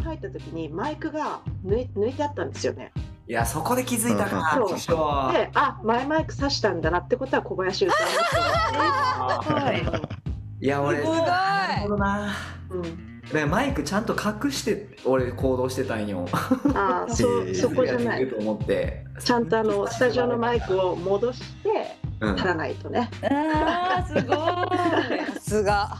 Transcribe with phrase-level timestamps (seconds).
[0.00, 2.92] に入った時にマイクが抜い抜いてあったんですよね。
[3.28, 4.78] いやそこで気づいたかそう。
[4.78, 10.02] 師匠で、あ、前マイク挿したんだなってことは小林歌あいます。
[10.60, 11.16] いや俺すごい。
[11.18, 12.26] なるほどな。
[12.26, 12.32] よ。
[12.70, 12.82] うん。
[12.82, 16.26] だからマイクちゃんと隠して俺行動してたんよ。
[16.74, 18.28] あー、 そそこじゃない。
[18.28, 19.04] と思って。
[19.20, 22.34] ちゃんとあのスタジオのマイクを戻してうん。
[22.34, 23.08] 足らないとね。
[23.22, 25.34] あーすごい。
[25.34, 25.98] さすが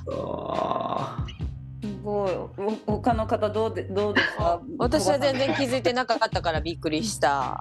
[2.03, 2.31] ごい。
[2.33, 2.49] お
[2.87, 4.61] 他の方どうでどうですか？
[4.79, 7.61] 私は全然気づいてなかったからびっくりした、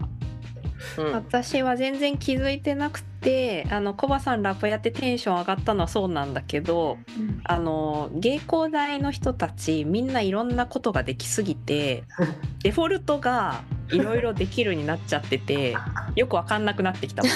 [0.98, 7.42] うん、私は全然気づいてなくてあのコバさんラップやってテンション上がったのはそうなんだけどうん。
[7.44, 12.04] あの芸工大の人たちみんないろんなことができすぎて
[12.64, 13.62] デフォルトが
[13.92, 15.76] いろいろできるになっちゃってて
[16.16, 17.32] よくわかんなくなってきたもん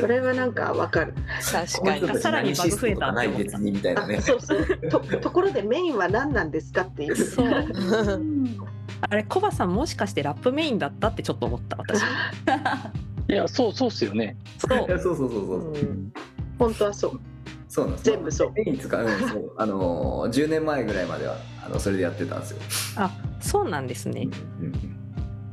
[0.00, 1.14] それはなんかわかる。
[1.52, 2.20] 確かに。
[2.20, 4.16] さらにバグ増えたない別にみたいなね。
[4.16, 4.66] あそうそう。
[4.90, 7.16] とところでメインは何なんですかっていう。
[7.16, 7.46] そう。
[7.46, 8.58] うん
[9.00, 12.02] あれコバさんもしかしてラップメインだったってちょっと思った私。
[13.28, 14.36] いや、そう、そうっすよね。
[14.58, 14.86] そう。
[14.88, 15.72] そうそうそうそう。
[15.72, 16.12] うん。
[16.58, 17.20] 本当はそう。
[17.68, 18.04] そうなんです。
[18.04, 18.52] 全部そう。
[18.52, 19.52] メイン使う、うん、そう。
[19.56, 22.58] あのー10年前ぐらいまではあのそれでやってたんですよ、
[22.96, 24.28] あそうなんですね。
[24.60, 24.72] うん。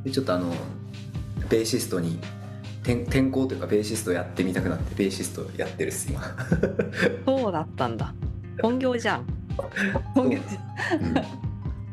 [0.04, 0.52] でちょっとあの
[1.48, 2.18] ベーシストに
[2.82, 6.20] 転転校というかベーシストやってみたくなってベーシストやってるっす今。
[7.26, 8.12] そうだったんだ。
[8.60, 9.24] 本業じゃん。
[10.14, 10.42] 今月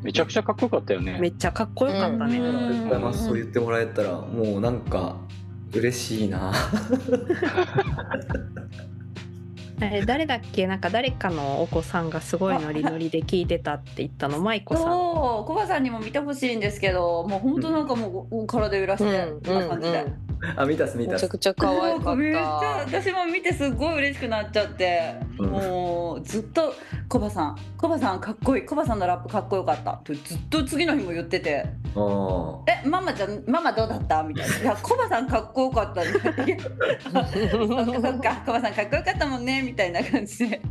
[0.02, 1.17] めちゃくちゃかっこよかったよね。
[1.20, 5.17] めっちゃかっこよかったね、うんありがとうございますそう言ってもらえたらもうなんか
[5.73, 6.52] 嬉しいな。
[9.82, 10.67] あれ誰だっけ？
[10.67, 14.40] なんか誰かのお子さんがすごいノリノリで聞いてたって言ったの？
[14.42, 14.84] 舞子さん。
[14.86, 15.48] そう。
[15.48, 19.42] コバさんにも見てほしいんですけどもう本当なんかもう体揺らしてうん。
[19.42, 20.06] こんな感じで。
[20.56, 23.00] あ見たっす見ためちゃくちゃ可愛かった。
[23.00, 25.50] 私も見てすごい嬉しくなっちゃって、うん。
[25.50, 26.73] もうずっと
[27.09, 27.58] 「コバさん。
[27.78, 28.66] コバさんかっこいい。
[28.66, 31.66] コバさんのラップかっこよかった」ってずっと次の日も言ってて。
[31.95, 36.58] あー「えママちゃんママどうだった?」みたいな「いやコバさんかっこよかった」みたい
[37.14, 37.28] な
[38.02, 40.61] 「そっかコバさんかっこよかったもんね」みたいな感じで。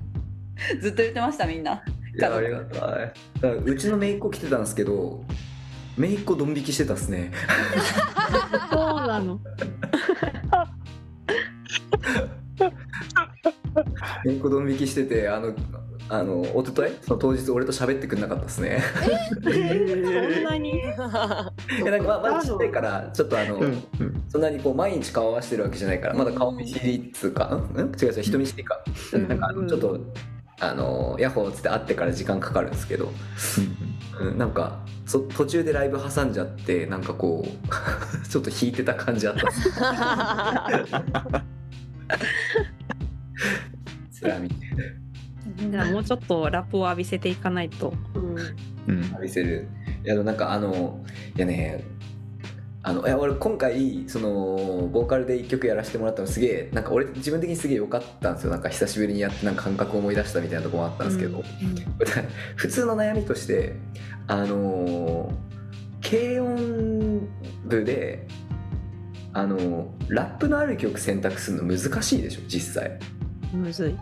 [0.81, 1.75] ずっと言ってましたみんな。
[2.17, 3.05] いやありがた
[3.49, 3.53] い。
[3.65, 5.23] うちの姪っ子来てたんですけど
[5.99, 7.33] 姪っ子ドン引きしてたっすね。
[8.71, 9.41] そうなの。
[14.25, 15.55] 姪っ子ドン引きしててあの
[16.11, 18.81] あの一昨日その当日俺と喋ってくれなかったっすね。
[19.43, 20.71] そんなに？
[20.71, 20.95] いや
[21.91, 24.25] なんかまあまだちっちゃいからちょっとあの、うんうん。
[24.29, 28.83] そんなにこう毎日顔合わせてるわけじゃないからまだ顔見知りっつうか、うん、うん、違う違う人見知りか、
[29.13, 29.99] なんかあのちょっと
[30.61, 33.11] あのヤッホーっつって会ってから時間かかるんですけど、
[34.21, 37.49] うん、なんかそ途中でライブ挟んじゃってなんかこう
[38.29, 39.51] ちょっと引いてた感じあった。
[45.71, 47.95] じゃあもうちょっとラップを浴びせていかないと。
[48.15, 48.37] うん。
[48.97, 49.09] うん。
[49.11, 49.69] 浴びせる。
[50.05, 51.05] いやなんかあの
[51.37, 51.85] いやね
[52.89, 58.51] あのいや俺今回そのボーカルで1曲やらせてもらったのすげえなんか俺自分的にすげえ良かったんですよ。
[58.51, 61.45] なんか久しぶりにやってなんか感覚を思い出したみたいなところもあったんですけど、
[62.57, 63.75] 普通の悩みとして
[64.27, 65.31] あの
[66.03, 67.29] 軽音
[67.67, 68.27] 部で
[69.35, 72.99] あのラップのある曲選択するの難しいでしょ実際。
[73.53, 73.97] むずい。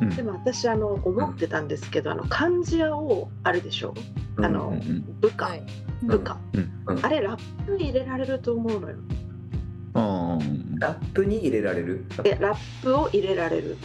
[0.00, 0.10] うん。
[0.16, 3.94] でも私あの思ってたんですけどあの漢字屋をあるでしょ？
[4.38, 5.20] あのうんうん。
[5.20, 5.62] 部下、はい
[6.02, 8.96] 部下、うんあれラップに入れられると思うのよ。
[9.94, 10.78] あー。
[10.78, 12.04] ラップに入れられる？
[12.24, 13.76] いやラップを入れられる。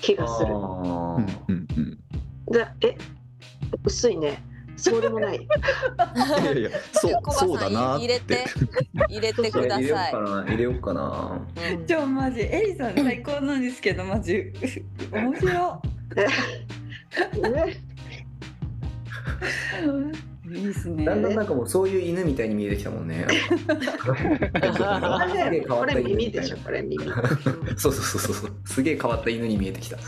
[0.00, 0.48] 気がする。
[0.52, 1.98] あうんーうんうん。
[2.52, 2.96] でえ
[3.84, 4.42] 薄いね。
[4.76, 5.36] そうでもない。
[5.36, 5.40] い
[6.44, 8.04] やいや そうそうだなって。
[8.06, 8.44] 入れて
[9.08, 10.44] 入れてくだ入れようさいかな。
[10.44, 11.40] 入れようかな。
[11.78, 11.86] うん。
[11.86, 14.52] じゃあマジエリさん最高なんですけどマジ。
[15.12, 15.82] 面白
[16.16, 17.76] ねい
[20.52, 23.26] いいですねだんだんなんかもうそういう犬みたいに見えてきたもんね。
[24.82, 27.04] あすげえれこれ変わった犬み耳でたいなしょこれ耳
[27.76, 28.52] そうそうそうそうそう。
[28.64, 29.98] すげえ変わった犬に見えてきた。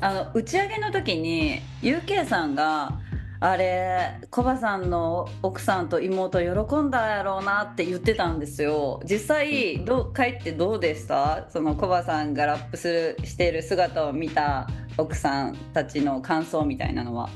[0.00, 2.98] あの打ち上げの時に UK さんが
[3.38, 17.30] あれコバさんの奥さんと妹喜んだやろうなって言ってたんですよ実際どう帰ってどうでしたそのコバさんがラップするしている姿を見た奥さんたちの感想みたいなのは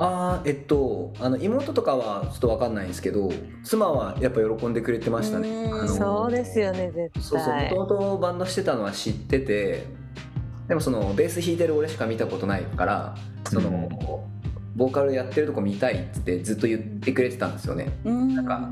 [0.00, 3.30] ああえっとあの妹とかはちょっとわかんないんですけど
[3.62, 5.70] 妻はやっぱ喜んでくれてましたね。
[5.86, 9.84] そうですよね絶そうそう対もともとバンドしてたのは知ってて
[10.68, 13.14] でもそのベース弾いてる俺しか見たことないから
[13.44, 13.88] その、
[14.76, 17.90] ボーカルやってるとこ見たいっつってずっと言ってくれてたんですよね。
[18.04, 18.70] うんなんか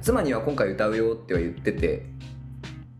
[0.00, 2.06] 妻には今回歌うよっては言ってて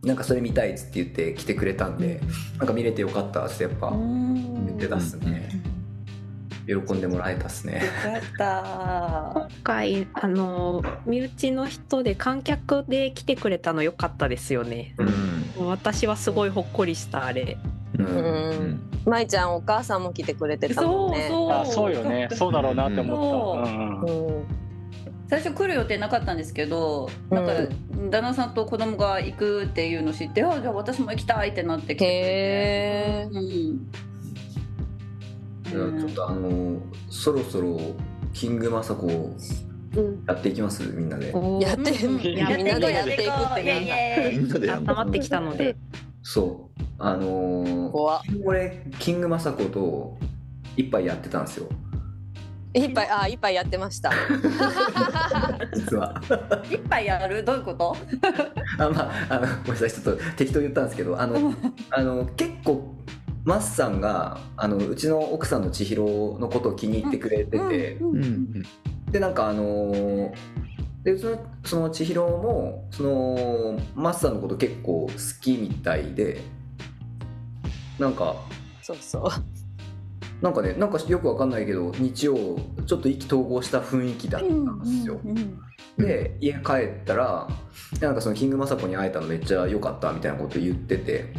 [0.03, 2.21] なんかそれ見たいっつって言って来てくれたんで
[2.57, 5.49] なんか見れてよかったっつってやっぱうん言ってたっすね。
[6.69, 7.81] 喜んでもらえたっすね。
[7.81, 9.31] よかった。
[9.33, 14.93] 今回あの身内の人で観客で来てくれたの良かったですよね。
[15.57, 15.67] うん。
[15.67, 17.57] 私はすごいほっこりしたあれ。
[17.97, 18.07] ううん。
[18.07, 21.27] ん舞ちゃんお母さんも来てくれてたもんね。
[21.29, 22.29] そうあそうよね。
[22.31, 24.05] そうだろうなって思った、うんう。
[24.05, 24.45] んうん。
[25.29, 27.69] 最初来る予定なかったんですけどなんかう
[28.09, 33.91] 旦那さんと子供が行くっていうの知ってあじゃあ私も行きたいってなって来てうん
[35.69, 36.77] ちょっとあの
[37.09, 37.77] そろそろ
[38.33, 40.83] キングマサコうんやっていきます？
[40.83, 41.31] みんなで。
[41.61, 45.75] やってうんみやみんなでやっていくってみんなでや温まってきたので。
[46.21, 46.81] そう。
[46.99, 48.21] あのー怖っ。
[48.45, 50.17] 俺キングマサコと
[50.77, 51.67] 一杯やってたんですよ。
[52.75, 54.11] いっぱいあいっぱいやってました。
[55.73, 56.21] 実は。
[56.69, 57.43] 一杯やる？
[57.43, 57.97] どういうこと？
[58.77, 59.91] あまああのごめんなさい。
[59.91, 61.51] ちょっと適当言ったんですけどあの
[61.89, 62.93] あの結構
[63.43, 67.97] マッさんがあのうちの奥さんの千尋のことを気に入ってくれてて、
[69.11, 70.33] でなんかあのー
[71.03, 76.41] でうちのその千尋もそのマッさんのこと結構好きみたいで
[77.97, 78.35] なんか
[78.81, 79.23] そうそう。
[80.41, 85.19] なんかねなんかよくわかんないけど日曜ちょっと意気投合した雰囲気だったんですよ、
[85.97, 86.59] で家帰
[87.01, 87.49] ったら
[87.99, 91.33] なんかそのキングマサコに会えたのめっちゃ良かったみたいなこと言ってて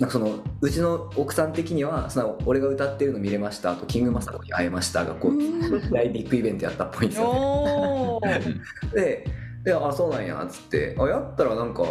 [0.00, 5.90] なんかそのうちの奥さん的にはその俺が歌ってるの見れましたあとキングマサコに会えましたがこううん。
[5.90, 8.40] 大ビッグイベントやったっぽいんですよね。
[8.94, 9.26] で
[9.62, 11.84] であそうなんやっつってあやったらなんか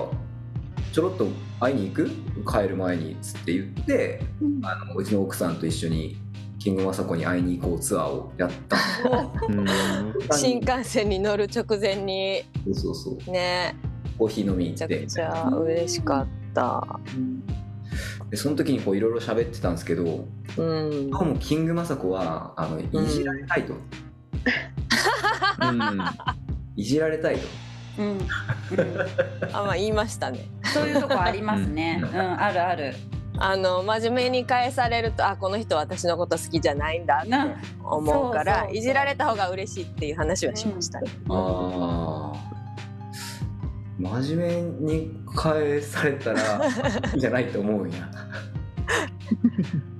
[0.92, 1.28] ちょろっと
[1.60, 2.10] 会いに行く？
[2.52, 4.66] 帰る前にっつって言ってうん。
[4.66, 6.18] あのうちの奥さんと一緒に
[6.58, 8.78] キングマサコに会いに行こうツアーをやった。
[9.48, 9.68] うん。
[10.36, 12.42] 新幹線に乗る直前に。
[12.74, 13.32] そうそうそう。
[13.32, 13.76] ね。
[14.18, 17.00] コーヒー飲みにめちゃ行ってくちゃ嬉しかった
[18.30, 20.26] でその時にこういろいろ喋ってたんですけど
[20.58, 21.10] うん。
[21.10, 23.78] どうもキングマサコはあのいじられたいと、う
[25.72, 26.00] ん。
[26.76, 27.48] いじられたいと。
[28.00, 28.08] うん。
[28.08, 28.20] う ん
[29.54, 30.40] あまあ言いましたね。
[30.74, 32.02] そういうとこありますね。
[32.02, 32.96] うん、あるある。
[33.42, 37.20] あの真面目に返されるとあこの人私のこと好きじゃないんだ。
[37.20, 38.78] ってな思うからそうそうそう。
[38.78, 42.49] いじられた方が嬉しいっていう話はしましたね、ああ
[44.00, 48.10] 真面目に返されたらいいんじゃないと思うんや、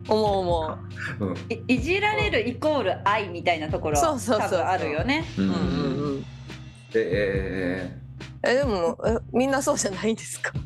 [0.08, 0.78] 思う思
[1.20, 1.26] う。
[1.26, 5.26] ん、いいじられるイコール愛みたいなところそうそうそうあるよね。
[5.38, 6.28] うう、うんんうんうん、で
[6.96, 8.00] え
[8.44, 10.54] えでもえみんなそうじゃないんですか。
[10.56, 10.60] ー、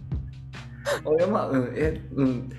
[1.06, 2.50] 俺はまあうんえうん。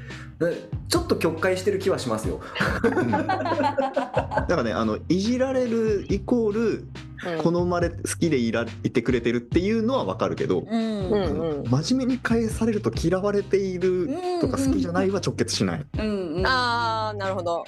[0.43, 2.41] えちょっと曲解してる気はしますよ。
[2.83, 3.11] うん。
[3.13, 6.85] だからねあのいじられるイコール
[7.27, 7.43] うん。
[7.43, 10.71] 好まれ好きでいらいてくれてるっていうのはわかるけど、うん。
[10.71, 14.11] ううんんうん真面目に返されると嫌われている
[14.41, 15.87] とか好きじゃないは直結しない。
[15.99, 16.35] うん。
[16.37, 16.47] うん。
[16.47, 17.65] ああなるほど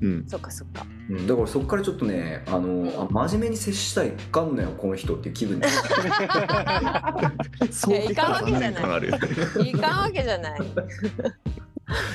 [0.00, 0.86] うん、そっかそっか。
[1.10, 1.26] うん。
[1.26, 5.64] だからそこからちょっとねあの、あ真面目に接したらいかんのよこの人っていう気分に。
[7.70, 9.70] そういかんわけじゃない。
[9.70, 10.60] いかんわけじゃない。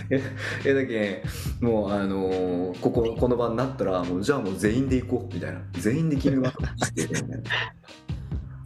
[0.66, 1.24] えだけ
[1.62, 5.62] んもうあのーこここの場になったらもうじゃあもう全員で行こうみたいな。
[5.74, 7.08] 全員でキングマサコして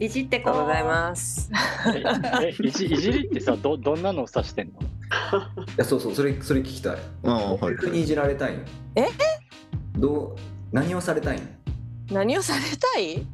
[0.00, 0.54] いじってこう。
[0.62, 1.50] ございます。
[2.42, 4.78] ええいじいじりってさどどんなのを指してんの？
[5.76, 6.96] やそうそうそれそれ聞きたい。
[7.24, 7.74] ああはい。
[7.74, 8.64] 逆にいじられたいの？
[8.96, 9.08] え？
[9.96, 10.36] どう
[10.72, 11.46] 何をされたいの？
[12.10, 13.26] 何をされたい？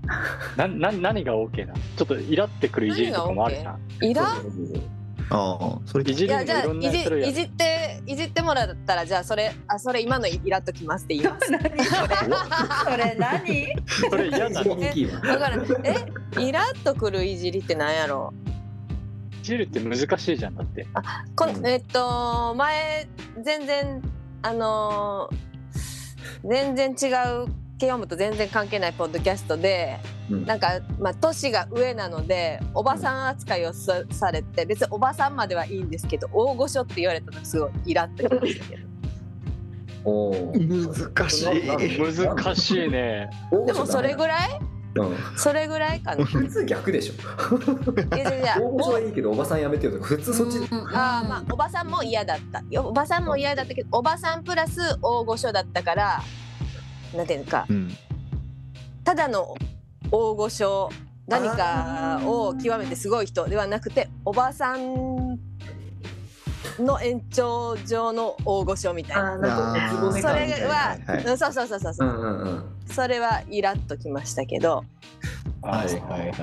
[0.56, 1.78] なな何が OK なの？
[1.96, 4.04] ちょっとイラってくるいじりとかもあるじゃん。
[4.04, 4.82] いらそうそうそうそう。
[5.32, 6.14] ああそれい。
[6.14, 11.50] じいいやじゃあろんないじ種類あるいじっていじってもらったらじゃあそれあそれ今のイラっときますって言います。
[11.54, 11.60] 何？
[12.84, 13.14] それ。
[13.16, 13.74] 何？
[14.10, 16.42] それ嫌だそこにキーはだからえ？
[16.42, 18.32] イラっとくるいじりってなんやろ？
[18.46, 18.49] い
[19.50, 20.86] じるって難しいじゃんだって。
[21.36, 21.66] こうん。
[21.66, 23.08] えっと前
[23.42, 24.02] 全然
[24.42, 25.36] あのー
[26.48, 27.12] 全然違
[27.44, 29.98] うケヨムと全然関係ないポッドキャストで
[30.30, 30.44] うん。
[30.46, 38.82] なんかまあ年が上なのでおばさん扱いをさされて別におばさんまではいいんですけど大御所って言われたのすごいイラってきましたけど。
[40.04, 41.12] おー。
[41.12, 41.98] 難しい。
[42.24, 43.28] 難しいね。
[43.66, 44.60] でもそれぐらい？
[44.94, 46.22] うん、それぐらいかな。
[46.22, 48.16] い 普通逆でしょ。
[48.16, 48.56] やいやいや。
[48.60, 50.58] 大御所はいいけどおばさんやめてよとか普通そっち、
[50.92, 52.62] あーまあおばさんも嫌だった。
[52.70, 56.22] よおばさんも嫌だったけどおばさんプラス大御所だったから
[57.16, 57.96] なんていうかうん。
[59.04, 59.54] ただの
[60.10, 60.90] 大御所
[61.26, 65.09] 何かを極めてすごい人ではなくておばさん
[66.78, 69.74] の延長上の大御所みたいな。
[70.12, 72.08] それは、うんそうそうそうそうそう。
[72.08, 72.64] う、んうんうん。
[72.86, 74.84] それはイラッときましたけど。
[75.62, 76.34] はいはいはいは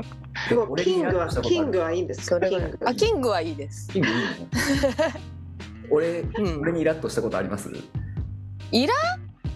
[0.00, 0.04] い。
[0.48, 2.78] でも俺キングはキングはいいんですかキング。
[2.84, 3.88] あキングはいいです。
[3.88, 4.20] キングいいの？
[5.90, 6.60] 俺うん。
[6.62, 7.70] 俺にイラッとしたことあります？
[8.72, 8.94] イラ？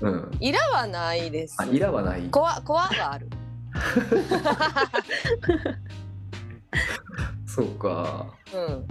[0.02, 0.30] うん。
[0.40, 1.56] イラはないです。
[1.58, 2.22] あイラはない。
[2.30, 3.28] コアコアはある。
[7.46, 8.26] そうか。
[8.54, 8.86] うん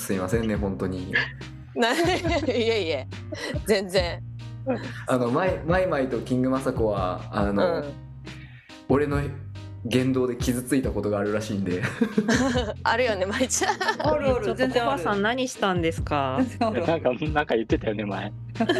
[0.00, 1.12] すいませんね本当に。
[1.74, 1.96] な い
[2.48, 3.06] えいえ。
[3.66, 4.22] 全然。
[5.06, 7.84] あのマイマイマイとキングマサコはあうの、ん。
[8.88, 9.20] 俺の
[9.86, 11.82] 言動で傷ついたことがあるらしいんで。
[12.82, 13.76] あるよねまいちゃん
[14.06, 14.36] ある。
[14.36, 15.02] ある全然ある。
[15.02, 16.40] コバさん何したんですか？
[16.60, 16.98] なんか
[17.32, 18.32] なんか言ってたよね前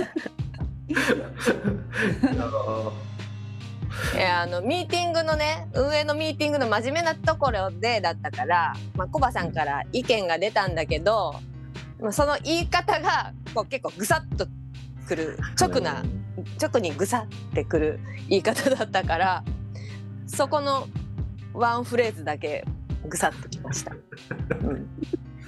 [4.14, 11.34] いやあのミーティングのね運営のミーティングの真面目なところでだったから、まあ、コバさんから意見が出たんだけど
[12.00, 14.46] まあその言い方がこう結構ぐさっと
[15.06, 16.02] くる直な
[16.60, 19.44] 直にぐさってくる言い方だったから
[20.26, 20.86] そこの
[21.52, 22.64] ワンフレーズだけ
[23.08, 23.92] ぐさっときました。
[24.62, 24.88] うん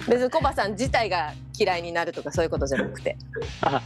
[0.07, 3.17] 別にコバさん自体が嫌いになるとかそういうことじゃなくて。
[3.61, 3.81] あ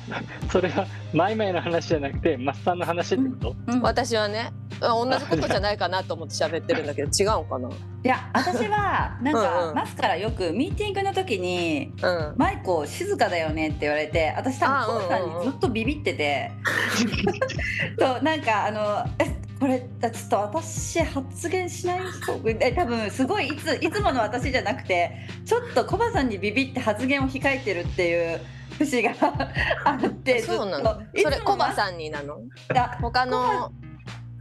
[0.51, 3.81] それはマイマイの話じゃなくてマッサンの話ってこと、うん。
[3.81, 7.71] 私はねあ同じことじゃないかなと思って喋ってるんだけど違うんかな、い
[8.03, 9.75] や私はなんうんかうん。
[9.75, 16.51] マスからよくミーティングの時にうん「マイコ静かだよね」って言われて私多あ分コバさんにずっとビビってて。
[18.00, 19.25] そうなんかあの「え
[19.59, 25.11] これちょっと私発言しない人え 多分すごいいついつもの私じゃなくて
[25.45, 28.39] ちょっとコバさんにビビって発言を控えてるっていう
[28.77, 29.11] 節が
[29.83, 31.01] あってずっとそうなの？
[31.15, 32.37] それコバマさんになの？
[33.01, 33.71] 他の？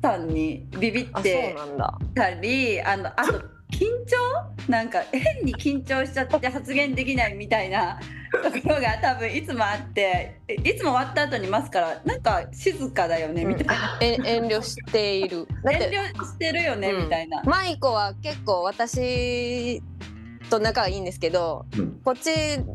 [0.03, 1.99] さんにビビっあそうてなんだ。
[2.15, 3.43] たりあのあと
[3.77, 4.71] 緊張？
[4.71, 8.01] なんか変に緊張しちゃって発言できないみたいな
[8.33, 15.47] ところが多分いつもあっていつも終わった後にますからなんか静かだよねみたいな、 え遠慮している。
[15.65, 17.43] 遠て慮してるよね、うんみたいな。
[17.45, 19.83] マイコは結構私
[20.51, 22.01] と仲がいいんですけどうん。
[22.05, 22.31] こっち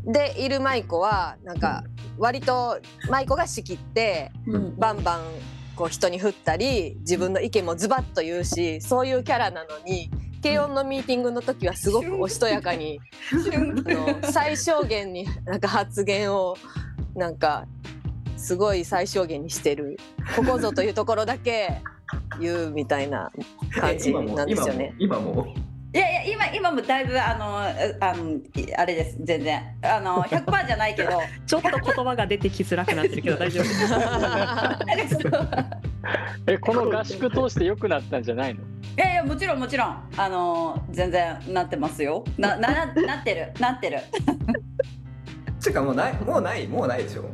[0.06, 1.84] でいるマイコはなんか
[2.16, 2.78] 割と
[3.10, 4.76] マイコが仕切ってうん。
[4.78, 5.20] バンバン
[5.76, 10.10] こう人に振ったり自分の意見もズバッと言うしそういうキャラなのに
[10.42, 12.98] 軽音のミーティングの時はすごくおしとやかに
[14.32, 16.56] 最小限になんか発言を
[17.14, 17.66] なんか
[18.36, 19.98] すごい最小限にしてる
[20.34, 21.80] ここぞというところだけ
[22.40, 23.30] 言うみたいな
[23.70, 24.94] 感じなんですよね。
[24.98, 25.30] 今も？
[25.30, 25.54] 今も？
[25.54, 25.54] い
[26.26, 29.16] 今今もだいぶあのあのいあれです。
[29.20, 29.62] 全然。
[29.82, 31.10] あの100%じゃないけど。
[31.46, 35.18] ちょっと言葉が出てきづらくなってるけど 大丈夫です。
[36.46, 38.60] えこの合宿通して良くなったんじゃないの？
[38.60, 38.64] い
[38.98, 40.08] やいやもちろんもちろん。
[40.16, 42.24] あの全然なってますよ。
[42.38, 43.52] ななななってる。
[43.60, 43.98] なってる。
[45.62, 47.24] ていうかもうないもうないもうないでしょ？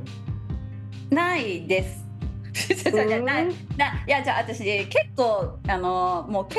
[1.11, 2.04] ないです。
[2.66, 3.46] じゃない
[3.76, 6.56] ないやじゃあ私結構あのもう敬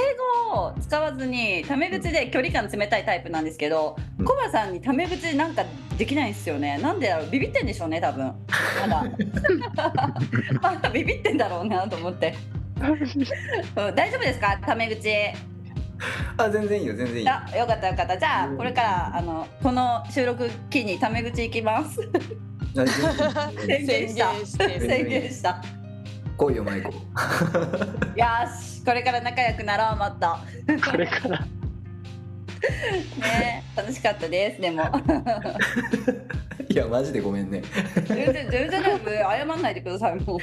[0.53, 4.25] 語を使わずにタメ口で距離感冷たいタイプなんですけど、うん。
[4.25, 5.63] コバさんにタメ口なんか
[5.97, 6.77] できないんですよね。
[6.77, 8.33] なんでだろうビビってんでしょうね多分。
[8.81, 9.03] まだ。
[10.61, 12.33] まだビビってんだろうなと思って、
[12.81, 12.85] う
[13.91, 14.57] ん大丈夫ですか？
[14.65, 15.09] タメ口。
[16.37, 17.25] あ全然いいよ全然いい。
[17.25, 18.17] よあよかったよかった。
[18.17, 21.99] じゃあこれからあのこの収録機にタメ口いきます。
[23.65, 24.33] 宣言した。
[24.65, 25.61] 宣言した
[26.39, 26.95] 来いよマイコよ
[28.61, 30.27] しこれから仲良くなろうもっと。
[30.89, 31.39] これから。
[33.19, 34.83] ね楽しかったですでも。
[36.69, 37.61] いやマジでごめんね。
[38.07, 39.09] 全然全然大丈夫。
[39.09, 40.39] 謝んないでくださいも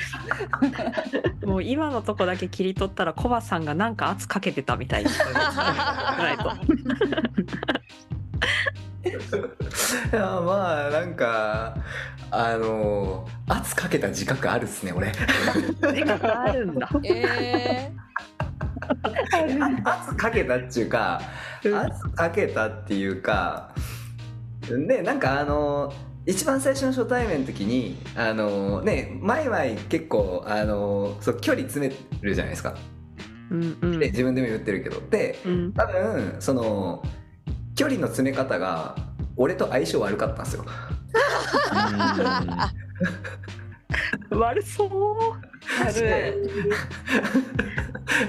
[1.42, 1.46] う。
[1.46, 6.52] もう今のとこだけ切り取ったらコバさんがなんか圧かけてたみたいないと
[10.12, 11.76] いやまあなんか
[12.30, 15.12] あの圧かけた自覚あるっすね俺。
[15.92, 16.88] 自覚あるんだ。
[17.04, 17.92] え
[19.84, 21.20] 圧かけたっていうか
[21.64, 23.72] 圧かけたっていうか
[24.86, 25.92] でなんかあの
[26.26, 29.58] 一番最初の初対面の時にあのね前々
[29.88, 32.76] 結構あのそう距離詰めるじゃないですか。
[33.50, 33.98] うんうん。
[34.00, 35.00] で自分でも言ってるけど。
[35.08, 35.72] でうん。
[35.72, 37.02] 多分その
[37.76, 38.96] 距離の詰め方が
[39.36, 40.64] 俺と相性悪かったんですよ。
[44.30, 44.90] 悪そう。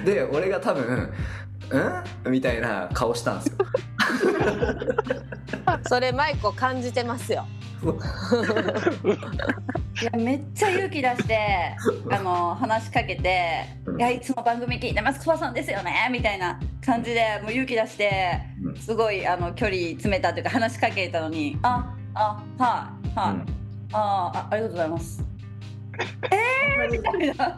[0.06, 1.12] で俺が多分
[1.72, 3.56] 「うん?」みたいな顔したんですよ。
[5.66, 7.46] ー、 それマイコ感じてますよ。
[10.02, 11.76] いやめっちゃ勇気出して
[12.12, 13.66] あの話しかけて
[13.98, 18.76] 「いやいつも番組聞いてますコバさんですよね」みたいな感じでもう勇気出してうん。
[18.78, 23.46] すごいあの距離詰めたというか話しかけたのに「ああはいはい、うん。
[23.94, 25.24] ああありがとうございます」
[26.92, 27.58] みたいな。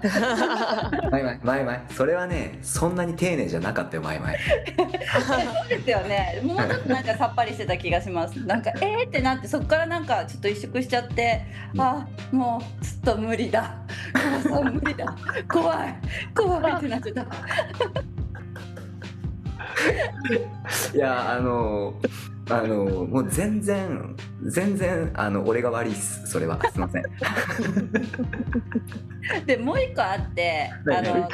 [1.12, 8.40] マイマイマイマイそれはねそんなに丁寧じゃなかったよマイマイそうですよねもうちょっとなんかさっぱりしてた気がします。
[8.46, 11.46] なんかえーってなってそこからなんかちょっと萎縮しちゃって
[11.78, 13.76] あもうちょっと無理だ。
[14.74, 15.16] 無理だ。
[15.48, 15.96] 怖い。
[16.36, 16.74] 怖い。
[16.74, 17.24] ってなっちゃった
[20.94, 21.94] いやあの
[22.50, 26.26] あのもう全然全然あの俺が悪いっす。
[26.28, 26.60] それは。
[26.72, 27.04] すいません。
[29.46, 31.30] でもう一個あってあの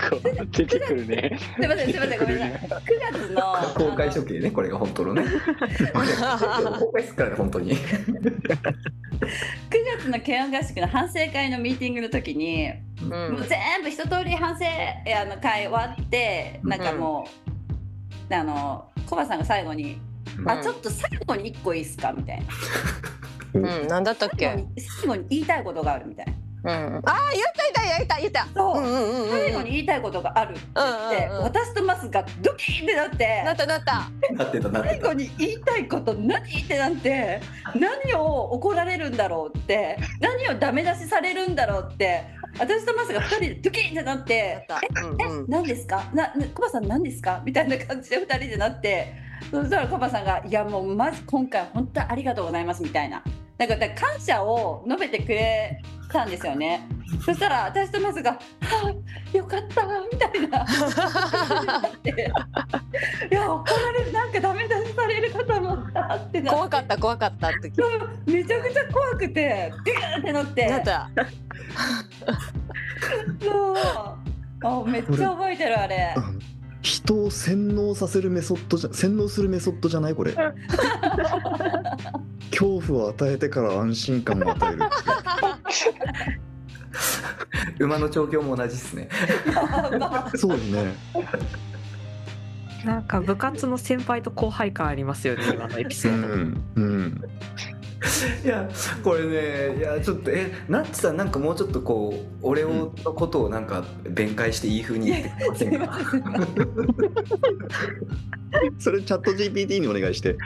[0.52, 1.40] 出てくるね。
[1.40, 2.52] すいませんすいませんごめんなさい。
[2.60, 2.70] 9
[3.14, 3.42] 月の
[3.90, 5.24] 公開処刑ねこれが本当のね。
[6.80, 7.76] 公開するからね本当に。
[7.76, 7.78] 9
[9.98, 12.70] 月の慶応合宿の反省会のミーティングの時に、
[13.02, 17.28] うもうん全部一通り反省あの会終わってなんかも
[18.30, 20.02] う、あのコバさんが最後に「ん
[20.48, 22.46] あちょっと最後に1個いいっすか」みたいな
[23.54, 24.62] うん、なんだったっ最後け。
[24.62, 26.34] に最後に言いたいことがあるみたいな
[26.66, 26.74] うん、あ
[27.06, 28.60] あ、言った言った言った言った。
[28.60, 29.30] そう、うんうんうんうん。
[29.30, 34.10] 最後に言いたいことがあるって言って、うんうんうん私とマスがドキーってなってなったなった。
[34.34, 37.40] なってたなってた最後に言いたいこと何ってなって
[37.76, 42.24] 何を怒られるんだろうって何をダメ出しされるんだろうって
[42.58, 45.06] 私とマスが2人でドキーってなってなった。
[45.06, 45.46] うんうん。
[45.48, 46.10] 何ですか？
[46.16, 47.44] ななコバさん何ですか？
[47.46, 49.14] みたいな感じで2人でなって
[49.52, 53.22] そしたらコバさんが「いやもうマジ今回本当ありがとうございます」みたいな。
[53.58, 56.86] なんかだから感謝を述べてくれたんですよね。
[57.26, 58.40] そしたら私とマスが「は
[59.34, 60.66] あよかった」みたいな。
[61.88, 62.34] って
[63.32, 66.50] いや怒られるなんかダメ出しされるかと思ったってなって。
[66.50, 67.72] 怖かった怖かった時。
[68.26, 70.70] めちゃくちゃ怖くてビューってなって。
[70.70, 71.10] なった。
[73.42, 73.76] そう。
[74.64, 76.14] あめっちゃ覚えてるあれ
[76.86, 80.36] 人を洗脳させるメソッドじゃ洗脳するメソッドじゃないこれ。
[82.52, 84.80] 恐怖を与えてから安心感を与える。
[87.80, 89.10] 馬の調教も同じっすね。
[90.38, 90.94] そうですね。
[92.86, 97.22] なんか部活の先輩と後輩感ありますよね今のエピソうード、んうん
[98.44, 98.70] いや
[99.04, 99.26] これ
[99.74, 105.98] ねいやちょっとえナッチさんなんかもうちょっとこう俺をのことをなんか弁解していい風に言ってませんか？
[108.80, 110.36] それチャット GPT にお願いして。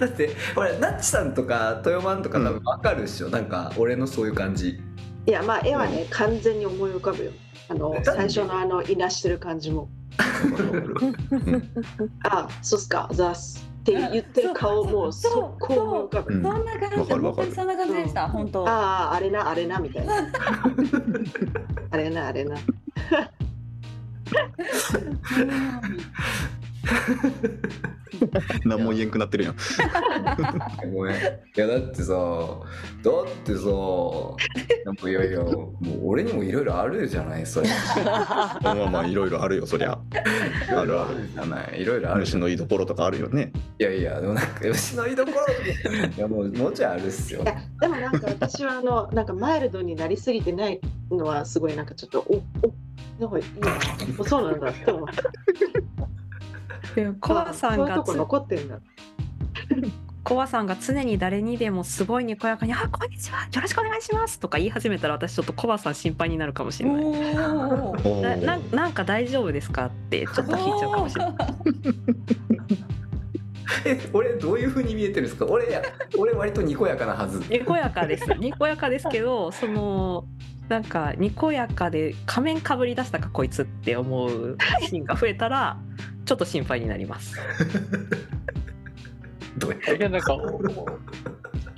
[0.00, 4.80] だってほらナッチさんとか豊満とか多分分かるっしょ、なんか俺のそういう感じ。
[5.26, 7.30] いやまあ絵はね完全に思い浮かぶよ。
[7.68, 9.88] あのえ最初のあのいなしてる感じも。
[12.28, 13.08] あそうっすか。
[13.12, 16.42] ざっすって言ってる顔もそう速攻思い浮かぶうん。
[16.42, 17.44] そんな感じわかるわかる。
[17.44, 18.68] 本当にそんな感じでした、本当。
[18.68, 20.14] あああれなあれなみたいな。
[21.90, 22.56] あれなあれな
[28.64, 29.56] 何も言えんくなってるやん。
[30.92, 31.16] ごめん。
[31.16, 31.18] い
[31.56, 33.68] やだってさだってさ
[34.84, 37.68] なんかいやいやもう俺にもいろいろあるじゃないそれ。
[38.62, 39.98] まあまあいろいろあるよそりゃ。
[40.70, 41.82] あるあるじゃない。
[41.82, 42.20] いろいろある。
[42.20, 43.52] 虫のいいところとかあるよね。
[43.78, 45.30] いやいやでもなんか牛の居所。
[45.30, 47.44] いやもうもうちょいあるっすよ。
[47.44, 52.42] でもなんか私はあのなんかマイルドになりすぎてないのはすごいなんかちょっとおお
[53.20, 54.24] なんかいいな。
[54.24, 55.22] そうなんだって思った。
[55.22, 56.08] でも
[57.20, 58.78] コアさんが残ってんだ
[60.24, 67.04] コアさんが常に誰にでもすごいにこやかに「あこんにちはよろしくお願いします」とか言い始めたら私ちょっとコアさん心配になるかもしれない。
[68.40, 71.34] ななんか大丈夫ですかってちょっと聞いちゃうかもしれない。
[73.86, 75.46] え俺どういう風に見えてるんですか？
[75.46, 75.82] 俺や
[76.18, 78.26] 俺割とにこやかなはずにこやかです。
[78.34, 80.24] にこやかですけど、その
[80.68, 85.78] なんかにこやかで仮面かぶり出したかこいつって思うシーンが増えたら
[86.28, 87.38] ちょっと心配になります。
[89.56, 90.36] どうやいやなんか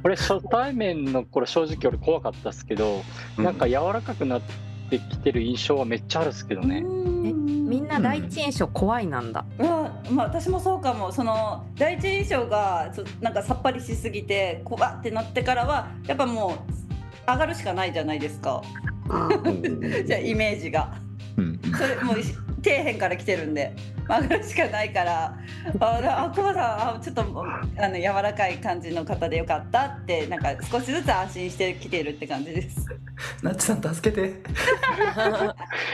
[0.03, 3.05] 俺初対面の頃正直俺怖かったっすけど、
[3.39, 4.43] なんか柔らかくなっ
[4.91, 6.81] てきてる印象はめっちゃあるっすけどね。
[6.81, 9.45] みんな第一印象怖いなんだ。
[9.61, 11.13] うわまあ私もそうかも。
[11.13, 16.57] その第一印象がなんかさっぱりしすぎてこわってなってからはやっぱも
[17.29, 18.63] う上がるしかないじゃないですか。
[20.05, 20.93] じゃあイメージが。
[21.37, 23.75] うんそれもうし底辺から来てるんで
[24.11, 25.39] 上がるしかないから
[25.79, 32.87] あだあコバさんあちょっとあの柔らかい感じの方でよかったってなんか少しずつ安心してきてるって感じです。
[33.43, 34.35] ナッチさん助けて。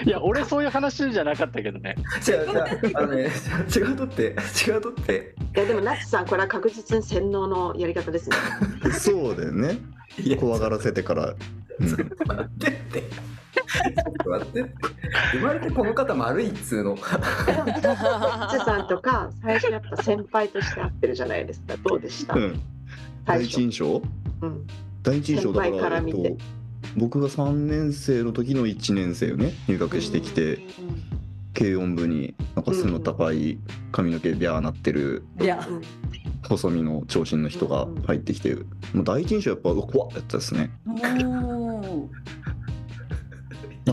[0.05, 1.97] いや俺そういう話じゃなかったけどね。
[2.27, 3.29] 違う違うあのね
[3.75, 4.35] 違うとって
[4.67, 5.35] 違うとって。
[5.55, 8.37] いやでもナッチさんこれは確実に洗脳のやり方ですね。
[8.99, 9.79] そうだよね。
[10.39, 11.35] 怖がらせてから、
[11.81, 11.89] うん。
[11.89, 13.03] 待ってって
[14.29, 14.75] 待ってって。
[15.33, 16.95] 生まれてこの方丸いっつうの。
[16.95, 21.77] ナッチさんとか最初やっぱ先輩として会ってるじゃないですか。
[21.77, 22.35] どうでした？
[22.35, 22.61] うん。
[23.25, 24.03] 第一印象？
[24.43, 24.67] うん。
[25.03, 26.19] 第一印象だからから見て。
[26.21, 26.45] えっと
[26.97, 29.53] 僕が3年生の時の1年生をね。
[29.69, 30.61] 入学してきて
[31.53, 33.59] 軽音部になんか背の高い
[33.93, 35.25] 髪の毛ビャーなってる
[36.49, 38.55] 細身の長身の人が入ってきて、
[38.95, 39.57] もう第一印象や。
[39.57, 40.71] っぱうわ怖っやったですね、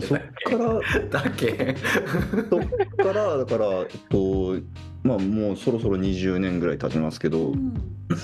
[0.01, 1.21] そっから。
[1.21, 1.75] だけ？
[2.49, 2.65] そっ
[2.97, 4.55] からだからえっと
[5.03, 7.73] まあもうそろそろ20年ぐらい経ちますけどうん。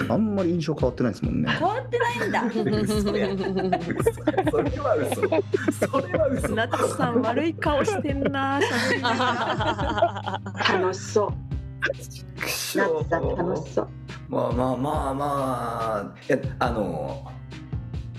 [0.08, 1.50] あんまり印象変わってないですもんね。
[1.52, 2.44] 変わってないんだ。
[2.52, 2.74] それ
[4.78, 5.16] は嘘。
[5.88, 6.50] それは嘘。
[6.56, 8.60] なつさん悪い顔してんな
[10.72, 11.34] 楽しそう。
[12.42, 13.88] くしなょつさん楽しそう。
[14.30, 16.20] まあまあまあまあ。
[16.28, 17.26] いやあの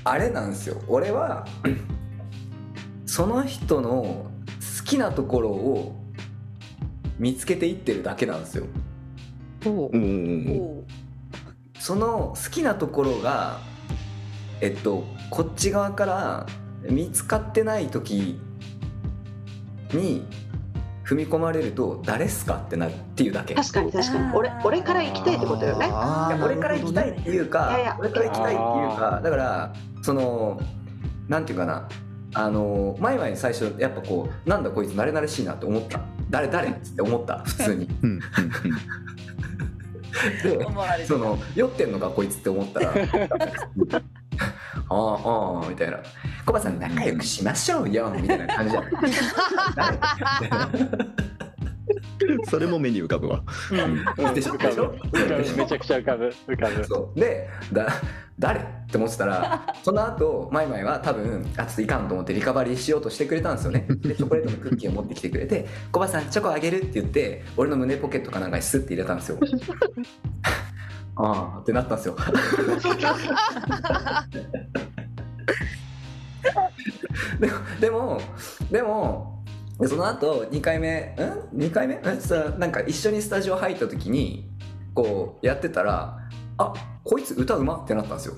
[0.04, 0.76] あれなんですよ。
[0.88, 1.46] 俺は
[3.10, 3.90] その人の
[4.78, 5.96] 好きなところを
[7.18, 8.66] 見つけていってるだけなんですよ。
[9.66, 9.72] おう。
[9.86, 10.84] おーお
[11.80, 13.58] その好きなところが
[14.60, 16.46] えっとこっち側から
[16.82, 18.40] 見つかってない時
[19.92, 20.24] に
[21.04, 23.56] 踏み込まれると誰っすかってなるっていうだけ。
[23.56, 24.36] 確かに確かに。
[24.36, 25.90] 俺俺から行きたいってことよね。
[26.44, 27.96] 俺から行きたいっていうかいやいや。
[27.98, 30.60] 俺から行きたいっていうかだからその
[31.26, 31.88] なんていうかな
[32.34, 36.00] あの前々最初やっぱこうなんだこいつ慣れ慣れしいなって思った。
[36.30, 36.68] 誰誰？
[36.70, 37.38] って思った。
[37.40, 37.88] 普通に。
[40.42, 42.92] でその酔ってんのかこいつって思ったら
[44.90, 44.98] ああ
[45.60, 45.98] ああみたいな
[46.44, 48.92] 「コバさん仲良くしましょうよ」みたいな感じじゃない
[50.76, 51.49] うん
[52.48, 53.42] それも目に浮かぶわ。
[53.70, 53.74] う
[54.30, 54.34] ん。
[54.34, 54.56] でしょ？
[54.56, 54.94] でしょ？
[55.10, 55.18] ぶ
[55.56, 56.32] めちゃくちゃ浮かぶ。
[56.48, 56.84] 浮かぶ。
[56.84, 57.18] そう。
[57.20, 57.88] でだ
[58.38, 58.60] 誰？
[58.60, 63.86] って思ってたら その後マイマイは多分あちょっといかんと思ってリカバリーしようとしてくれたんですよね。
[63.88, 69.38] でチョコレートのクッキーを持ってきてくれて「コバさんチョコあげる」って言って俺の胸ポケットかなんかにスッて入れたんですよ。
[71.16, 72.16] ああってなったんですよ。
[77.80, 78.20] でも
[78.70, 79.39] でも
[79.80, 81.16] でその後2回目
[81.54, 81.94] ん？2回目？
[81.96, 82.20] ん？
[82.20, 84.50] さなんか一緒にスタジオ入った時に
[84.94, 86.18] こうやってたら
[86.58, 88.34] あこいつ歌うまってなったんですよ。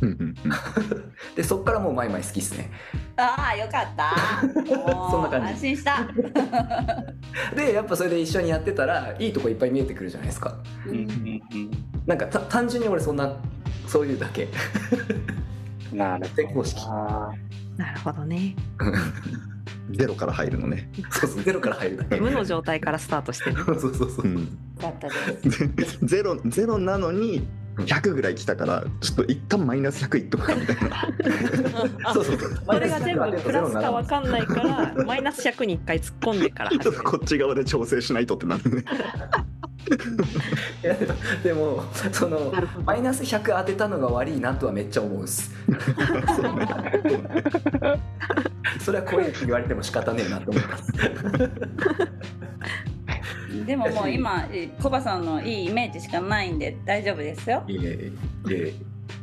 [0.00, 0.34] うんうんうん。
[1.36, 2.70] でそっからもうマイマイ好きっすね。
[3.16, 4.14] ああよかった。
[5.10, 5.48] そんな感じ。
[5.52, 6.08] 安心した。
[7.54, 10.56] でやっぱそれで一緒にやってたらいいとこいっぱい見えてくるじゃないですか。
[10.86, 11.42] うんうん
[12.04, 13.32] なんかた単純に俺そんな
[13.86, 14.48] そういうだけ。
[15.92, 16.18] うんな。
[16.18, 16.80] る成功式。
[16.88, 17.30] あ
[17.76, 18.56] なるほどね
[19.90, 22.20] ゼロから入るのね、そうそうゼロから入るだけ。
[22.20, 23.64] 無の状態からスタートしてる。
[23.64, 24.26] そうそうそうそう。
[24.26, 24.46] うん、よ
[24.80, 25.98] かったです。
[26.02, 27.46] ゼロゼロなのに
[27.78, 32.12] 100ぐらい来たからちょっと一旦マイナス100いっとくかみたいな。
[32.12, 32.62] そうそうそう。
[32.66, 38.84] それが全部プラスかわかんないからマイナス100に1回突っ込んでから ちょっとこっち側で調整しないとってなるね
[40.82, 40.96] い や
[41.42, 42.52] でもその
[42.84, 45.52] マイナス100当てたのが悪いなとはめっちゃ思うんす。
[48.80, 50.92] それは声って言われても仕方ねえなと思います。
[53.66, 54.48] でももう今
[54.82, 57.62] コバさんのいいイメージしかないんで大丈夫ですよ。
[57.68, 57.82] いえい
[58.50, 58.68] え。
[58.68, 58.74] い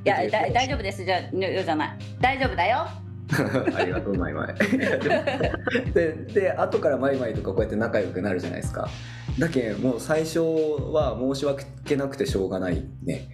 [0.05, 1.03] やだ大丈夫です。
[1.03, 1.97] じゃよじゃない。
[2.21, 2.87] 大丈夫だよ
[3.75, 4.55] ありがとうマイマイ。
[5.93, 8.89] でで後からマイマイとかこうやって仲良くなるじゃないですか。
[9.37, 13.29] だけんもう最初は申し訳なくてしょうがないね。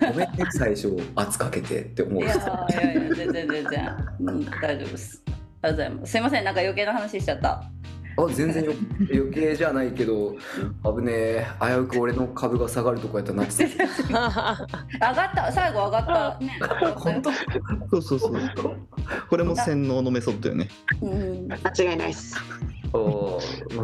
[0.00, 5.22] ごめんね最初圧かけてって思いうやいやいや全然全然、うん、大丈夫です。
[5.26, 6.12] ありがとうございます。
[6.12, 7.64] すいませんなんか余計な話しちゃった
[8.16, 10.36] あ全然よ余計じゃないけど
[10.84, 11.46] 危ねえ。
[11.60, 13.44] 危うく俺の株が下がるとこやったらな。
[13.44, 15.52] ってた上がった。
[15.52, 16.06] 最後上がっ
[16.38, 16.44] た。
[16.44, 16.58] ね。
[16.96, 17.32] 本当？
[17.32, 18.76] そうそうそう
[19.28, 20.68] これも洗脳のメソッドよね。
[21.00, 21.48] うん。
[21.48, 22.36] 間違いないです。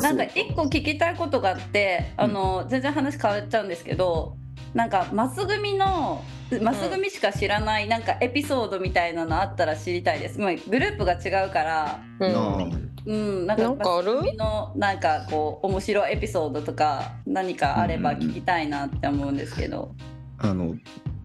[0.02, 4.36] なんか一個聞きたいことがあってあの、全然話変わっちゃうんですけど
[4.78, 6.22] なんかマス組の
[6.62, 10.38] マス組しか知らないなんかエピソードみたいなのあったら知りたいです。
[10.38, 12.32] もうグループが違うから、うん。
[12.32, 12.70] あ
[13.04, 14.14] うん、なんかなんかある？
[14.14, 19.96] マス組のなんかこう面白いエピソードとか何かあれば聞きたいなって思うんですけど。
[20.38, 20.76] あの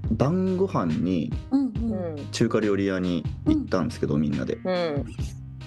[0.09, 2.15] 晩ご飯にうんううん。
[2.15, 4.55] ん中華料理屋に行ったんですけど、みんなで。
[4.55, 5.05] うん。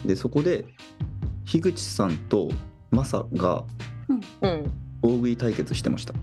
[0.05, 0.64] でそこで
[1.44, 2.49] 樋口さんと
[2.90, 3.62] マサが
[4.40, 4.72] うん。
[5.03, 6.14] 大食い対決してました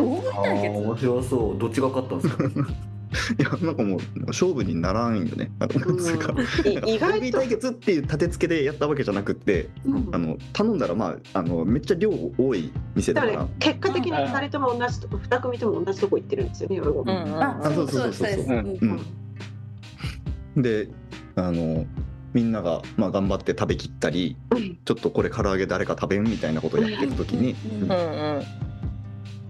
[0.00, 1.58] 大食いあ対決ー面白そう。
[1.58, 2.44] どっちが勝ったんですか？
[3.38, 5.50] いやなんかもう勝負にならんよね。
[5.58, 5.76] なんか
[6.86, 7.38] 意外と。
[7.38, 10.08] 対決っていう立て付けでやったわけじゃなくってうん。
[10.12, 13.44] あの頼んだらまああのめっちゃ量多い店だから。
[13.44, 16.78] ね結果的に二人とも同じとこ二組とも同じとこ行ってるんですよね。
[16.80, 18.28] うんあ、あそうそうそう。
[18.28, 18.56] そうそう。
[18.58, 19.00] うん
[20.56, 20.62] うん。
[20.62, 20.88] で
[21.36, 21.86] あの
[22.34, 24.76] みんなが、まあ、頑張って食べきったりうん。
[24.84, 27.82] ちょっとこれ唐揚げ誰か食べんみたいなことをやってる時にうん。
[27.84, 27.94] うんう
[28.40, 28.42] ん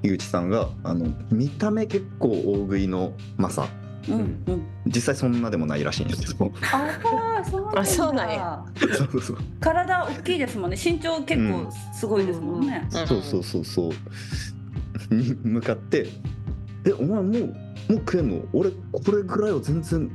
[0.03, 3.69] 井口さんがあの見た目結構大食いのマサ。
[4.09, 4.67] うんうん。
[4.87, 6.53] 実際そんなでもないらしいんですけど。
[6.73, 7.41] あ
[7.77, 8.65] あそうなんや。
[8.77, 9.37] そうそうそう。
[9.61, 10.77] 体大きいですもんね。
[10.83, 15.15] 身長結構すごいですもんね、うんそうそうそうそう。
[15.15, 16.09] に向かって
[16.85, 17.57] 「えお前もう
[17.89, 20.11] もう食えんの俺これぐらいは全然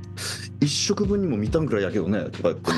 [0.61, 2.71] 一食分にも満たんぐらいやけどね」とか言って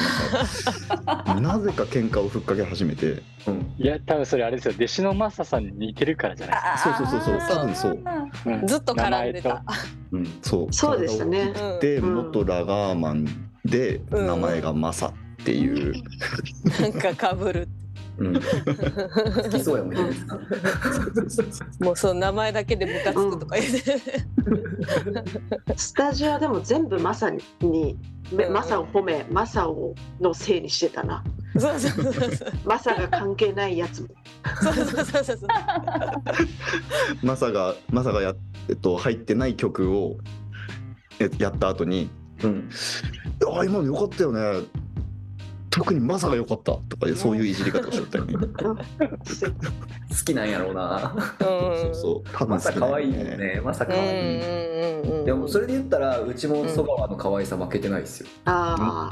[1.06, 3.22] なんか なぜか喧嘩をふっかけ始めて。
[3.48, 3.74] うん。
[3.78, 4.74] いや多分それあれですよ。
[4.76, 8.00] 弟子のマサさんに似てるからじゃないあそうそうそうそうあー多分そう。
[8.46, 8.68] うん。
[8.68, 9.64] ずっと絡んでた。
[10.12, 10.26] うん。
[10.42, 10.74] そう。
[10.74, 11.54] そうでしたね。
[11.56, 12.16] うんでうん。
[12.16, 13.26] 元ラガーマン
[13.66, 14.28] でうん。
[14.28, 15.14] 名前がマサっ
[15.46, 15.94] ていう、
[16.82, 17.64] なんかかぶる。
[18.17, 18.34] うん。
[18.34, 18.39] 好
[19.49, 20.01] きそうやもんね。
[21.80, 24.01] もうその名前だけでムカつくとか言って。
[25.75, 27.41] スタジオでも全部マサに
[28.32, 31.23] めうんマサを褒めマサをのせいにしてたな。
[31.58, 32.54] そうそうそうそう。
[32.65, 34.08] マサが関係ないやつも。
[34.62, 35.39] そうそうそうそう。
[37.23, 38.34] マサがマサがや、
[38.69, 40.17] えっと、入ってない曲を
[41.19, 42.10] えやった後に
[42.43, 42.69] うん
[43.47, 44.67] 「あ今の良かったよね
[45.76, 48.26] 特にマサが良かった」とかいうそういういじり方をしちゃったよ。
[48.26, 48.34] ね。
[50.10, 51.14] 好きなんやろうな。
[51.16, 51.82] うん。
[51.82, 52.30] そうそう。
[52.34, 55.26] 多分好可愛いよよねまさうんうん可愛いうんうん。
[55.26, 58.28] でもそれで言ったらうちも曽川の可愛さ負けてないですよ。
[58.46, 59.12] あ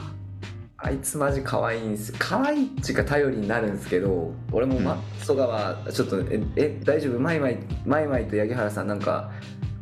[0.77, 2.09] あいつマジ可愛いんです。
[2.09, 7.19] よ可愛いっちゅうか頼りになるんですけど俺も、ま曽川ちょっとええ大丈夫？
[7.19, 9.31] マイマイマイマイと八木原さんなんか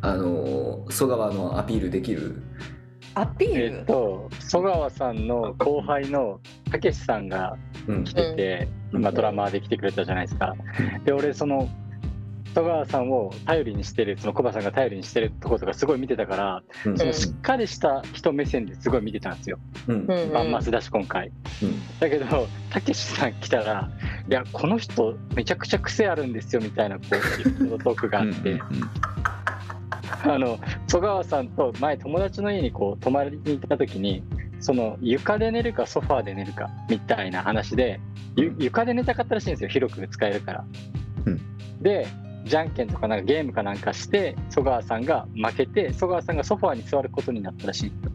[0.01, 2.41] あのー曽川のアピールできる？
[3.15, 6.39] アピール、えっと曽川さんの後輩の
[6.71, 10.55] たけしさんがうん来てて、うんまあ、ドラマーで来てくれたじゃないですか。
[11.05, 11.69] で俺その
[12.53, 19.57] 戸川さんを頼りにしてるそのコバさんが頼りにしてるところとかすごい見てたから、うんそのしっかりした人目線ですごい見てたんですよ。
[19.87, 20.07] うん
[20.51, 21.31] マスだし今回。
[21.63, 23.89] うんだけどたけしさん来たら
[24.29, 28.59] 「いやこの人めちゃくちゃ癖あるんですよ」みたいなこうトークがあって。
[30.23, 34.23] うんうんあの曽川さんと前友達の家にこう泊まりに行った時に
[34.59, 37.99] その床で寝るかソファーで寝るかみたいな話で
[38.35, 40.65] ゆ床で寝たかったらしいんですよ広く使えるから。
[41.25, 41.41] うん
[41.81, 42.07] で
[42.43, 48.11] じゃんけんとかなんかゲームかなんかして曽川さんが負けて曽川さんがソファーに座ることになったらしいんですよ。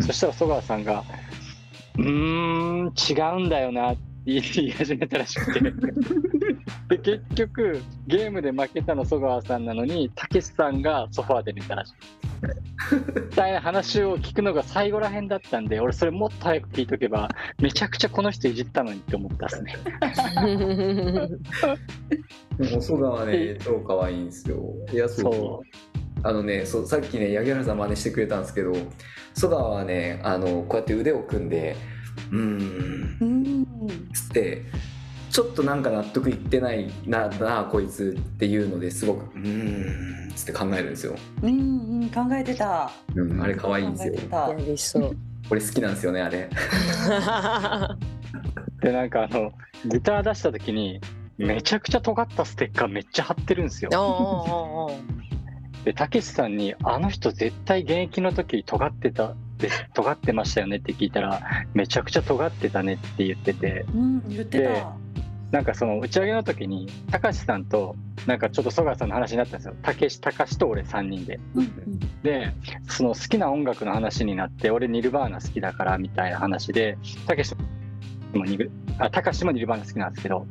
[0.00, 1.04] そしたら曽川さんが
[1.98, 5.72] 「うーん違うんだよな」って言い始めたらしくて。
[6.88, 11.92] で結局ゲームで負けたの曽川さんなのにたけしさんがソファーで寝たらしい。
[12.82, 17.28] みたいな話を聞くのが最後らへんだったんで俺それもっと早く聞いとけば
[17.58, 19.76] めちゃくちゃこの人いじったのにって思ったっすね。
[22.58, 24.60] でも曽川ね超可愛いんですよ
[24.92, 25.62] いやそうそ
[26.24, 28.72] あのねそうさっきね八木原さん真似してくれたんですけど
[29.34, 31.76] 曽川はねあのこうやって腕を組んで
[32.30, 33.66] 「うーんうん」
[34.12, 34.62] つって
[35.32, 42.90] ちょっとなんか納得いってないななこいつっていうのですごく「うーん」つって考えるんですよ、うんうん考えてた。
[43.14, 44.12] うんあれ可愛いんですよ。
[44.12, 44.48] 考えてた。
[44.50, 45.16] やりそう。
[45.48, 46.50] 俺好きなんですよねあれ。
[48.80, 49.52] う でなんかあの
[49.86, 51.00] ギター出した時に
[51.38, 54.90] めちゃくちゃ尖ったステッカーめっちゃ貼ってるんですよ。
[55.84, 61.40] でたけしさんに「あの人絶対現役の時尖ってたで尖ってましたよね」って聞いたら
[61.72, 63.86] 「めちゃくちゃ尖ってたね」って言ってて。
[63.94, 64.92] うん言ってでた
[65.52, 67.94] なんかその打ち上げの時にたかしさんと
[68.26, 71.38] なんかちょっと曽我さんの話になったんですよたけしたかしと俺3人で。
[71.54, 72.52] うんうんで
[72.88, 77.52] その好きな音楽の話になって俺ニルバーナ好きだからみたいな話でたけし
[78.38, 80.46] もニルあたかしもニルバーナ好きなんですけど、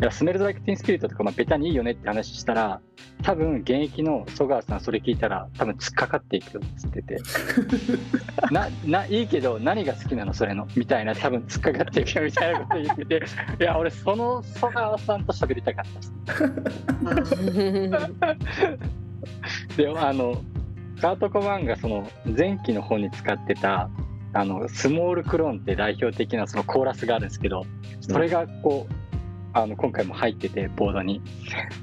[0.00, 2.80] いやスメルドライクティンスピリットとかまあベタにいいよねって話したら
[3.22, 7.18] 多分現役の曽川さんそれ聞いたら多分突っかかっていくよっつってて。
[8.52, 10.66] なないいけど何が好きなのそれの？
[10.76, 13.22] みたいな多分突っかかっていくよみたいなこと言ってて。
[13.60, 15.84] いや俺その曽川さんと喋りたかっ
[16.24, 17.36] たです。
[19.76, 20.42] であの
[21.00, 23.88] カート・コバーンがその前期の方に使ってた
[24.32, 27.64] あのスモールクローンって代表的なそのコーラスがあるんですけど
[28.00, 28.92] それがこう、
[29.52, 31.20] あの今回も入っててボードに。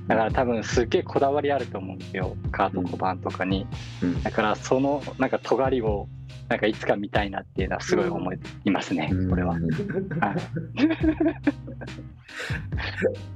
[0.08, 2.38] だから多分すっげえこだわりあると思うんですよ。
[2.52, 3.68] カート・コバーンとかに。
[4.02, 4.24] うん。
[4.24, 6.08] だからそのなんか尖りを
[6.48, 8.34] なんかいつか見たいなっていうのはすごい思
[8.66, 9.54] いますね、これは。
[9.54, 9.62] はい。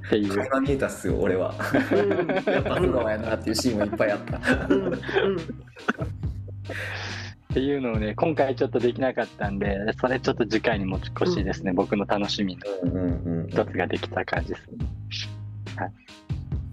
[0.06, 0.60] っていう。
[0.60, 1.54] 見えたっすよ俺は。
[2.46, 4.66] やっぱやなっていうシーンもいっぱいあった。
[4.68, 4.86] うん。
[4.86, 4.98] うん
[7.50, 14.86] っていうのをね今回ちょっとできなかったんでそれちょっと次回に持ち越しですね、僕の楽しみのうんうんうん一つができた感じですね。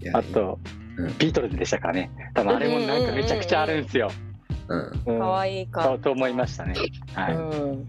[0.00, 0.04] い。
[0.06, 0.58] やあと、
[0.96, 1.18] うん。
[1.18, 2.10] ビートルズでしたからね。
[2.34, 4.10] 多分あれもなんかめちゃくちゃあるんですよ、
[4.68, 5.02] うん。
[5.06, 5.18] うん。
[5.18, 6.74] かわいいかそうと思いましたね。
[7.14, 7.88] はい、うん。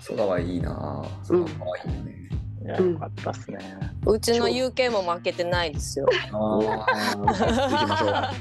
[0.00, 2.19] 曽川いいな曽川可愛いよね
[2.62, 3.58] いや、うんよかったっすね。
[4.06, 6.06] うちの UK も負けてないですよ。
[6.32, 6.36] あ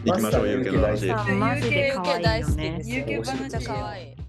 [0.05, 3.05] 行きましょう行きましょう UK の話 UK 大好きいよねですよ。
[3.39, 4.28] めっちゃ可愛い。